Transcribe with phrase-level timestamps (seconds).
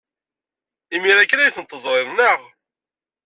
[0.95, 2.39] Imir-a kan ay ten-teẓrid, naɣ?